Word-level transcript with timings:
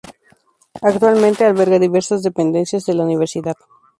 Actualmente 0.89 1.41
alberga 1.45 1.77
diversas 1.85 2.23
dependencias 2.27 2.85
de 2.87 2.95
la 2.95 3.03
Universidad. 3.03 3.55